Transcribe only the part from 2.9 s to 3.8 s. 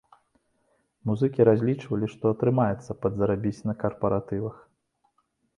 падзарабіць на